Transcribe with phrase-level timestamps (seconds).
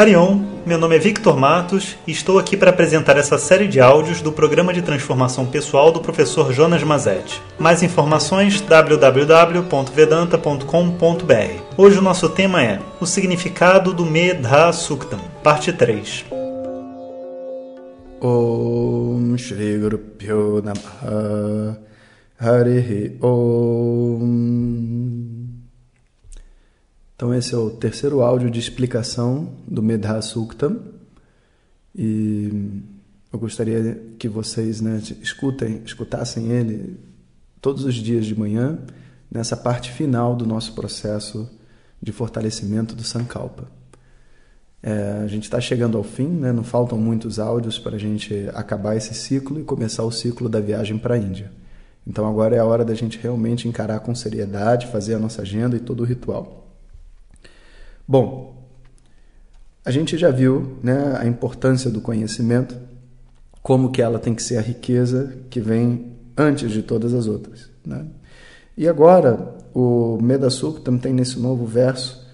[0.00, 4.22] Harion, meu nome é Victor Matos e estou aqui para apresentar essa série de áudios
[4.22, 7.38] do programa de transformação pessoal do professor Jonas Mazetti.
[7.58, 11.62] Mais informações www.vedanta.com.br.
[11.76, 16.24] Hoje o nosso tema é o significado do Medha Suktam, parte 3.
[18.22, 19.98] Om Shri Guru
[23.20, 25.29] Om
[27.20, 30.80] então esse é o terceiro áudio de explicação do Medha Suktam
[31.94, 32.80] e
[33.30, 36.98] eu gostaria que vocês né, escutem, escutassem ele
[37.60, 38.78] todos os dias de manhã
[39.30, 41.46] nessa parte final do nosso processo
[42.00, 43.70] de fortalecimento do Sankalpa.
[44.82, 46.52] É, a gente está chegando ao fim, né?
[46.52, 50.58] não faltam muitos áudios para a gente acabar esse ciclo e começar o ciclo da
[50.58, 51.52] viagem para a Índia.
[52.06, 55.76] Então agora é a hora da gente realmente encarar com seriedade, fazer a nossa agenda
[55.76, 56.69] e todo o ritual.
[58.10, 58.66] Bom,
[59.84, 62.76] a gente já viu né, a importância do conhecimento,
[63.62, 67.70] como que ela tem que ser a riqueza que vem antes de todas as outras.
[67.86, 68.04] Né?
[68.76, 72.26] E agora o Medasuktam tem nesse novo verso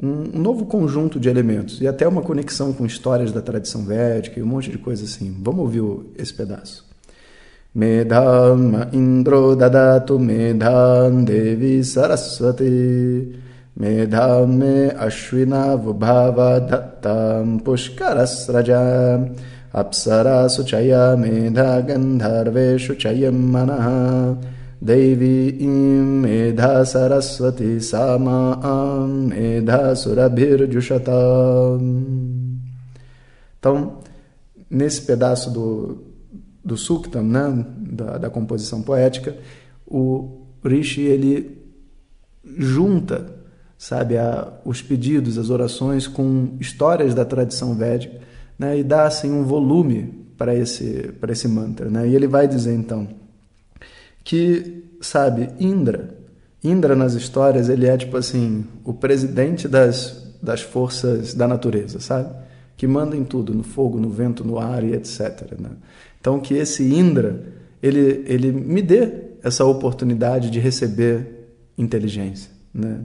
[0.00, 4.38] um, um, novo conjunto de elementos e até uma conexão com histórias da tradição védica
[4.38, 5.36] e um monte de coisa assim.
[5.42, 5.82] Vamos ouvir
[6.16, 6.86] esse pedaço.
[7.74, 13.42] Medham Indro Dadatu Medham Devi Saraswati
[13.81, 14.75] मेधां मे
[15.07, 15.47] अश्विनावुभावदत्तां
[17.65, 19.27] पुष्करस्रजाम्
[19.81, 23.87] अप्सरासु चया मेधा गन्धर्वेषु चयं मनः
[24.89, 31.19] दैवी ईं मेधा सरस्वती सा मां medhasuravirjushata.
[33.59, 33.99] Então,
[34.69, 36.03] nesse pedaço do,
[36.63, 39.35] do Suktam, né, da, da composição poética,
[39.85, 41.61] o Rishi ele
[42.57, 43.39] junta
[43.84, 48.18] sabe, a, os pedidos, as orações com histórias da tradição védica,
[48.58, 52.08] né, e dá assim um volume para esse para esse mantra, né?
[52.08, 53.06] E ele vai dizer então
[54.24, 56.16] que, sabe, Indra,
[56.62, 62.34] Indra nas histórias, ele é tipo assim, o presidente das das forças da natureza, sabe?
[62.78, 65.72] Que manda em tudo, no fogo, no vento, no ar e etc, né?
[66.18, 67.38] Então que esse Indra,
[67.82, 69.12] ele ele me dê
[69.42, 73.00] essa oportunidade de receber inteligência, né?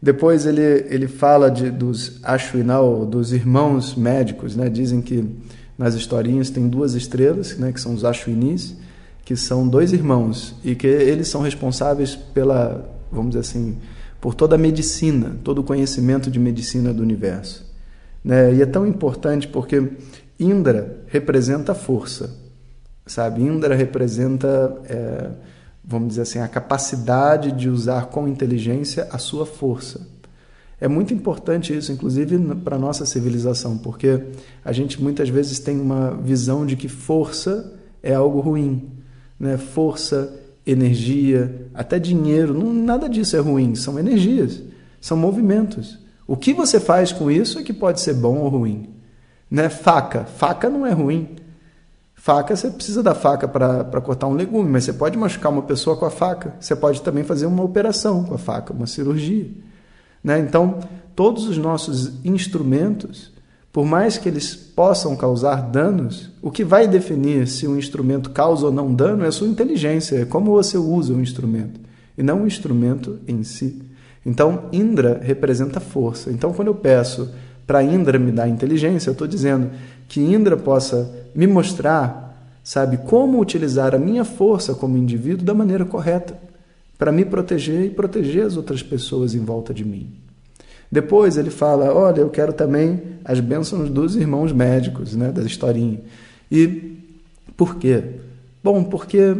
[0.00, 4.68] Depois ele, ele fala de, dos Ashwinal, dos irmãos médicos, né?
[4.68, 5.24] Dizem que
[5.76, 7.72] nas historinhas tem duas estrelas, né?
[7.72, 8.76] Que são os Ashwinis,
[9.24, 13.76] que são dois irmãos e que eles são responsáveis pela, vamos dizer assim,
[14.20, 17.66] por toda a medicina, todo o conhecimento de medicina do universo.
[18.24, 18.54] Né?
[18.54, 19.92] E é tão importante porque
[20.38, 22.36] Indra representa força,
[23.06, 23.42] sabe?
[23.42, 25.30] Indra representa é,
[25.88, 30.06] vamos dizer assim, a capacidade de usar com inteligência a sua força.
[30.78, 34.22] É muito importante isso, inclusive para a nossa civilização, porque
[34.62, 37.72] a gente muitas vezes tem uma visão de que força
[38.02, 38.90] é algo ruim.
[39.40, 39.56] Né?
[39.56, 40.32] Força,
[40.66, 44.62] energia, até dinheiro, não, nada disso é ruim, são energias,
[45.00, 45.98] são movimentos.
[46.26, 48.90] O que você faz com isso é que pode ser bom ou ruim.
[49.50, 49.70] Né?
[49.70, 51.37] Faca, faca não é ruim.
[52.20, 55.96] Faca, você precisa da faca para cortar um legume, mas você pode machucar uma pessoa
[55.96, 56.56] com a faca.
[56.58, 59.48] Você pode também fazer uma operação com a faca, uma cirurgia.
[60.22, 60.40] Né?
[60.40, 60.80] Então,
[61.14, 63.32] todos os nossos instrumentos,
[63.72, 68.66] por mais que eles possam causar danos, o que vai definir se um instrumento causa
[68.66, 71.80] ou não dano é a sua inteligência, é como você usa o instrumento,
[72.18, 73.80] e não o instrumento em si.
[74.26, 76.32] Então, Indra representa força.
[76.32, 77.30] Então, quando eu peço
[77.64, 79.70] para Indra me dar inteligência, eu estou dizendo
[80.08, 85.84] que Indra possa me mostrar, sabe, como utilizar a minha força como indivíduo da maneira
[85.84, 86.36] correta,
[86.96, 90.10] para me proteger e proteger as outras pessoas em volta de mim.
[90.90, 96.00] Depois ele fala: Olha, eu quero também as bênçãos dos irmãos médicos, né, da historinha.
[96.50, 96.96] E
[97.56, 98.02] por quê?
[98.64, 99.36] Bom, porque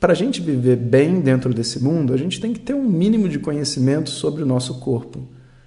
[0.00, 3.28] para a gente viver bem dentro desse mundo, a gente tem que ter um mínimo
[3.28, 5.20] de conhecimento sobre o nosso corpo,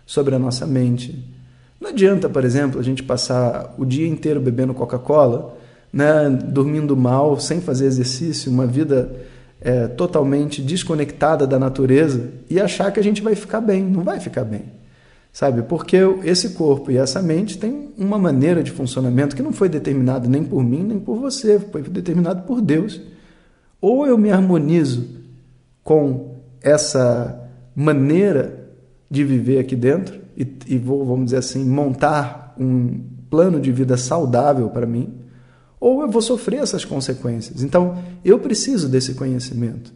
[0.05, 1.25] sobre a nossa mente,
[1.81, 5.57] não adianta, por exemplo, a gente passar o dia inteiro bebendo Coca-Cola,
[5.91, 9.11] né, dormindo mal, sem fazer exercício, uma vida
[9.59, 13.83] é, totalmente desconectada da natureza e achar que a gente vai ficar bem.
[13.83, 14.65] Não vai ficar bem.
[15.33, 15.63] Sabe?
[15.63, 20.29] Porque esse corpo e essa mente têm uma maneira de funcionamento que não foi determinado
[20.29, 23.01] nem por mim, nem por você, foi determinado por Deus.
[23.81, 25.07] Ou eu me harmonizo
[25.83, 28.69] com essa maneira
[29.09, 32.99] de viver aqui dentro, e, e vou, vamos dizer assim, montar um
[33.29, 35.13] plano de vida saudável para mim,
[35.79, 37.63] ou eu vou sofrer essas consequências.
[37.63, 39.93] Então, eu preciso desse conhecimento.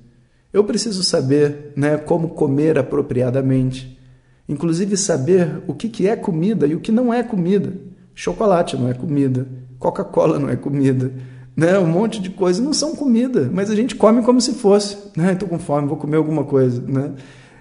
[0.52, 4.00] Eu preciso saber né, como comer apropriadamente,
[4.48, 7.74] inclusive saber o que, que é comida e o que não é comida.
[8.14, 11.12] Chocolate não é comida, Coca-Cola não é comida,
[11.56, 11.78] né?
[11.78, 15.34] Um monte de coisas não são comida, mas a gente come como se fosse, né?
[15.34, 17.12] Estou com fome, vou comer alguma coisa, né?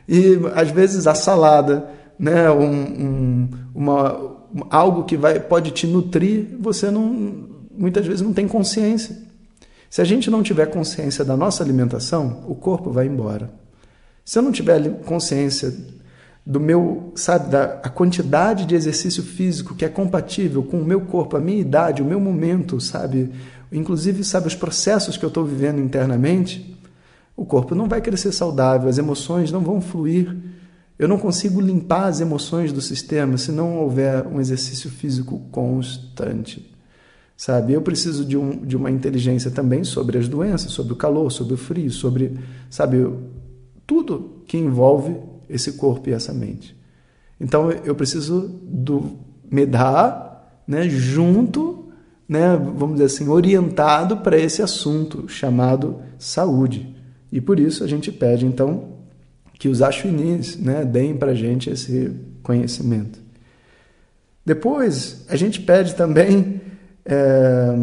[0.09, 1.89] E às vezes a salada,
[2.19, 2.51] né?
[2.51, 4.37] Um, um, uma,
[4.71, 9.17] algo que vai pode te nutrir, você não muitas vezes não tem consciência.
[9.91, 13.51] Se a gente não tiver consciência da nossa alimentação, o corpo vai embora.
[14.25, 15.73] Se eu não tiver consciência
[16.47, 21.03] do meu, sabe, da a quantidade de exercício físico que é compatível com o meu
[21.03, 23.33] corpo, a minha idade, o meu momento, sabe,
[23.73, 26.77] inclusive, sabe, os processos que eu estou vivendo internamente,
[27.37, 30.37] o corpo não vai crescer saudável, as emoções não vão fluir.
[30.99, 36.73] Eu não consigo limpar as emoções do sistema se não houver um exercício físico constante.
[37.37, 37.73] Sabe?
[37.73, 41.55] Eu preciso de, um, de uma inteligência também sobre as doenças, sobre o calor, sobre
[41.55, 42.38] o frio, sobre,
[42.70, 43.05] sabe,
[43.85, 45.17] tudo que envolve
[45.49, 46.76] esse corpo e essa mente.
[47.41, 49.19] Então eu preciso do
[49.50, 51.88] medar, né, junto,
[52.29, 56.94] né, vamos dizer assim, orientado para esse assunto chamado saúde.
[57.32, 58.94] E por isso a gente pede então
[59.55, 62.12] que os Ashwinis, né, deem para a gente esse
[62.43, 63.19] conhecimento.
[64.45, 66.61] Depois a gente pede também
[67.06, 67.75] é,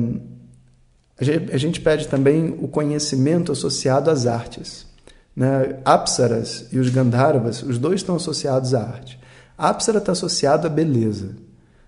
[1.54, 4.88] a gente pede também o conhecimento associado às artes.
[5.36, 5.78] Né?
[5.86, 9.20] Apsaras e os Gandharvas, os dois estão associados à arte.
[9.56, 11.36] Apsara está associado à beleza.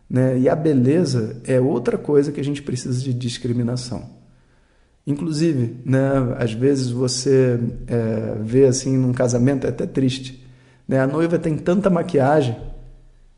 [0.08, 0.40] Né?
[0.40, 4.08] E a beleza é outra coisa que a gente precisa de discriminação.
[5.06, 10.46] Inclusive, né, às vezes você é, vê assim num casamento, é até triste.
[10.88, 11.00] Né?
[11.00, 12.56] A noiva tem tanta maquiagem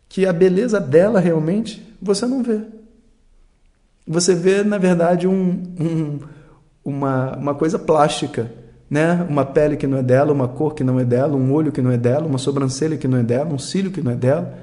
[0.07, 2.61] que a beleza dela realmente você não vê.
[4.07, 6.19] Você vê, na verdade, um, um,
[6.83, 8.51] uma, uma coisa plástica
[8.89, 9.25] né?
[9.29, 11.81] Uma pele que não é dela, uma cor que não é dela, um olho que
[11.81, 14.57] não é dela, uma sobrancelha que não é dela, um cílio que não é dela,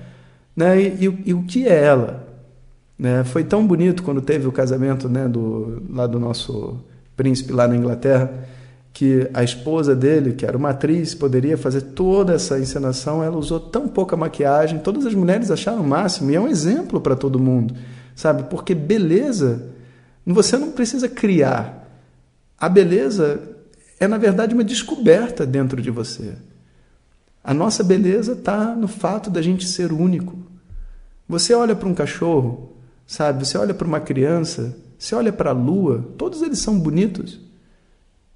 [0.57, 0.81] né?
[0.81, 2.27] E, e, e o que é ela?
[2.99, 3.25] Né?
[3.25, 5.29] Foi tão bonito quando teve o casamento, né?
[5.29, 6.81] Do lá do nosso
[7.17, 8.31] príncipe lá na Inglaterra,
[8.93, 13.23] que a esposa dele, que era uma atriz, poderia fazer toda essa encenação.
[13.23, 17.01] Ela usou tão pouca maquiagem, todas as mulheres acharam o máximo e é um exemplo
[17.01, 17.75] para todo mundo,
[18.15, 18.45] sabe?
[18.45, 19.71] Porque beleza,
[20.27, 21.89] você não precisa criar.
[22.59, 23.41] A beleza
[24.03, 26.35] é, na verdade, uma descoberta dentro de você.
[27.45, 30.37] A nossa beleza está no fato da gente ser único.
[31.29, 32.73] Você olha para um cachorro,
[33.07, 33.47] sabe?
[33.47, 37.41] Você olha para uma criança, você olha para a lua, todos eles são bonitos.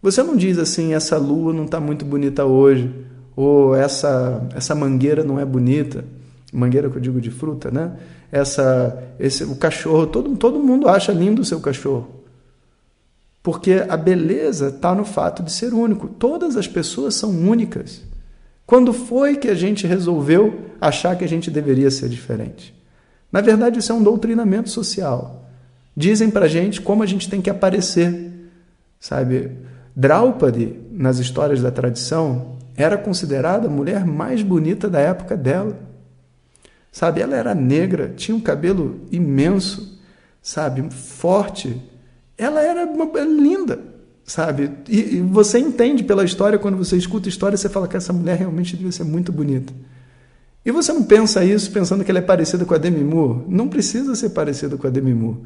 [0.03, 2.93] Você não diz assim, essa lua não está muito bonita hoje,
[3.37, 6.05] ou essa, essa mangueira não é bonita.
[6.53, 7.93] Mangueira que eu digo de fruta, né?
[8.33, 12.25] Essa, esse, o cachorro, todo, todo mundo acha lindo o seu cachorro.
[13.45, 16.09] Porque a beleza está no fato de ser único.
[16.09, 18.03] Todas as pessoas são únicas.
[18.67, 22.75] Quando foi que a gente resolveu achar que a gente deveria ser diferente?
[23.31, 25.36] Na verdade, isso é um doutrinamento social.
[25.97, 28.33] Dizem para a gente como a gente tem que aparecer.
[29.01, 29.51] Sabe?
[29.95, 35.79] Draupadi, nas histórias da tradição, era considerada a mulher mais bonita da época dela.
[36.93, 37.21] Sabe?
[37.21, 39.99] Ela era negra, tinha um cabelo imenso,
[40.43, 40.89] sabe?
[40.91, 41.81] Forte
[42.39, 43.79] ela era uma, linda,
[44.25, 44.71] sabe?
[44.89, 48.13] E, e, você entende pela história, quando você escuta a história, você fala que essa
[48.13, 49.73] mulher realmente devia ser muito bonita.
[50.65, 53.45] E você não pensa isso pensando que ela é parecida com a Demi Moore.
[53.49, 55.39] Não precisa ser parecida com a Demi Moore.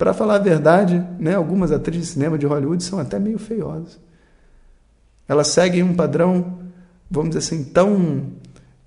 [0.00, 4.00] Para falar a verdade, né, algumas atrizes de cinema de Hollywood são até meio feiosas.
[5.28, 6.58] Elas seguem um padrão,
[7.10, 8.32] vamos dizer assim, tão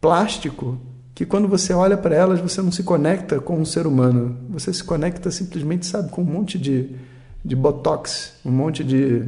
[0.02, 0.80] plástico
[1.14, 4.36] que quando você olha para elas, você não se conecta com um ser humano.
[4.50, 6.96] Você se conecta simplesmente, sabe, com um monte de
[7.44, 9.24] de botox, um monte de,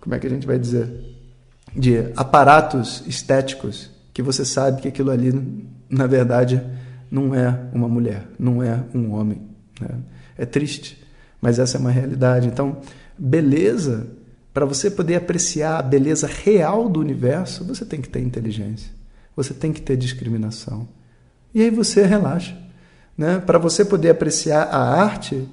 [0.00, 0.88] como é que a gente vai dizer,
[1.74, 5.32] de aparatos estéticos que você sabe que aquilo ali,
[5.90, 6.62] na verdade,
[7.10, 9.42] não é uma mulher, não é um homem.
[9.80, 9.88] Né?
[10.38, 11.01] É triste,
[11.42, 12.48] mas essa é uma realidade.
[12.48, 12.78] Então,
[13.18, 14.06] beleza,
[14.54, 18.90] para você poder apreciar a beleza real do universo, você tem que ter inteligência,
[19.36, 20.88] você tem que ter discriminação.
[21.52, 22.56] E aí você relaxa.
[23.18, 23.38] Né?
[23.44, 25.46] Para você poder apreciar a arte,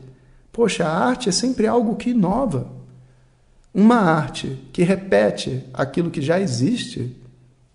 [0.52, 2.68] Poxa, a arte é sempre algo que inova.
[3.74, 7.16] Uma arte que repete aquilo que já existe,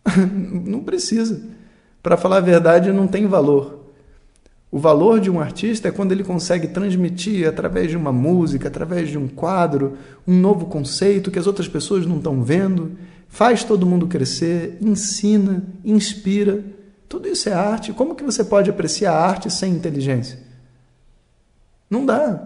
[0.66, 1.40] não precisa.
[2.02, 3.83] Para falar a verdade, não tem valor.
[4.74, 9.08] O valor de um artista é quando ele consegue transmitir através de uma música, através
[9.08, 12.90] de um quadro, um novo conceito que as outras pessoas não estão vendo,
[13.28, 16.64] faz todo mundo crescer, ensina, inspira.
[17.08, 17.92] Tudo isso é arte.
[17.92, 20.40] Como que você pode apreciar a arte sem inteligência?
[21.88, 22.44] Não dá.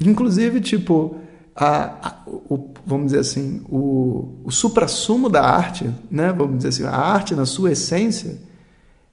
[0.00, 1.18] Inclusive, tipo,
[1.54, 6.32] a, a, o, vamos dizer assim, o, o supra-sumo da arte, né?
[6.32, 8.47] vamos dizer assim, a arte na sua essência,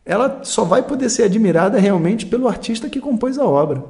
[0.05, 3.83] ela só vai poder ser admirada realmente pelo artista que compôs a obra.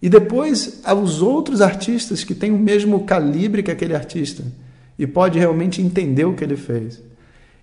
[0.00, 4.42] E depois, aos outros artistas que têm o mesmo calibre que aquele artista
[4.98, 7.02] e pode realmente entender o que ele fez.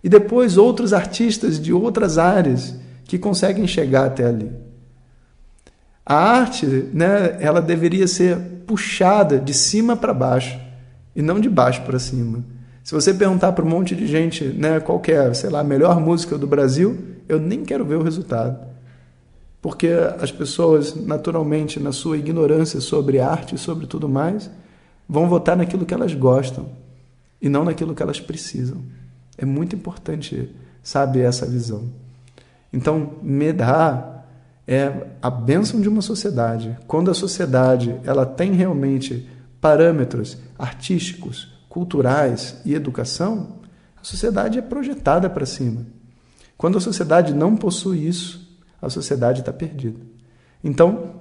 [0.03, 2.75] E depois, outros artistas de outras áreas
[3.05, 4.51] que conseguem chegar até ali.
[6.05, 8.37] A arte, né, ela deveria ser
[8.67, 10.59] puxada de cima para baixo
[11.15, 12.43] e não de baixo para cima.
[12.83, 16.01] Se você perguntar para um monte de gente, né, qual é, sei lá, a melhor
[16.01, 16.97] música do Brasil,
[17.29, 18.59] eu nem quero ver o resultado.
[19.61, 19.87] Porque
[20.19, 24.51] as pessoas, naturalmente, na sua ignorância sobre arte e sobre tudo mais,
[25.07, 26.67] vão votar naquilo que elas gostam
[27.41, 28.83] e não naquilo que elas precisam.
[29.37, 31.85] É muito importante, sabe, essa visão.
[32.73, 34.23] Então, Medha
[34.67, 36.77] é a bênção de uma sociedade.
[36.85, 39.29] Quando a sociedade ela tem realmente
[39.61, 43.57] parâmetros artísticos, culturais e educação,
[43.99, 45.87] a sociedade é projetada para cima.
[46.55, 48.47] Quando a sociedade não possui isso,
[48.79, 49.99] a sociedade está perdida.
[50.63, 51.15] Então,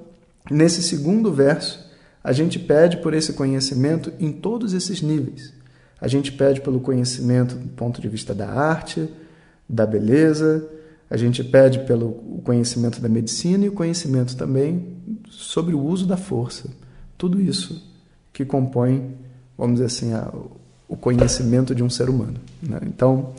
[0.50, 1.90] nesse segundo verso,
[2.23, 5.54] a gente pede por esse conhecimento em todos esses níveis.
[5.99, 9.09] A gente pede pelo conhecimento do ponto de vista da arte,
[9.66, 10.68] da beleza,
[11.09, 12.12] a gente pede pelo
[12.44, 14.99] conhecimento da medicina e o conhecimento também
[15.30, 16.68] sobre o uso da força.
[17.16, 17.90] Tudo isso
[18.35, 19.16] que compõe,
[19.56, 20.32] vamos dizer assim, a,
[20.88, 22.37] o conhecimento de um ser humano.
[22.62, 22.80] Né?
[22.87, 23.32] Então,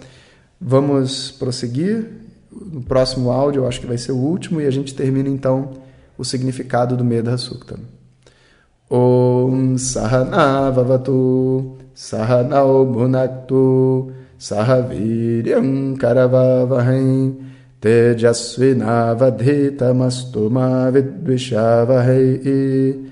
[0.65, 2.05] Vamos prosseguir.
[2.49, 5.71] No próximo áudio, eu acho que vai ser o último, e a gente termina então
[6.17, 7.77] o significado do Medha Sukta.
[8.89, 17.33] Om Sahana Vavatu Sahanao Bhunaktu Sahaviryam Karavavahai
[17.81, 23.11] Tejasvinavadhitamastu Ma Vidvishavahai